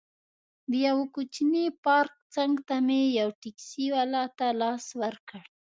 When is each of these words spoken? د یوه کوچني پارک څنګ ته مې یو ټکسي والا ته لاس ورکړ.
د 0.69 0.71
یوه 0.87 1.05
کوچني 1.15 1.65
پارک 1.85 2.15
څنګ 2.35 2.53
ته 2.67 2.75
مې 2.85 3.01
یو 3.19 3.29
ټکسي 3.41 3.85
والا 3.95 4.23
ته 4.37 4.47
لاس 4.61 4.85
ورکړ. 5.01 5.41